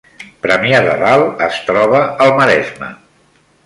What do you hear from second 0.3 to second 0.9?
Premia